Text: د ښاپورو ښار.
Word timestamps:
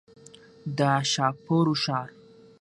د 0.77 0.79
ښاپورو 1.11 1.73
ښار. 1.83 2.09